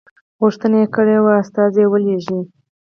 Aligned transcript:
غوښتنه 0.41 0.75
یې 0.81 0.87
کړې 0.95 1.17
وه 1.23 1.33
استازی 1.41 1.85
ولېږي. 1.87 2.39